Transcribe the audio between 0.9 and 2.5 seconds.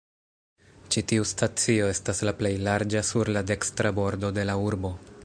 Ĉi tiu stacio estas la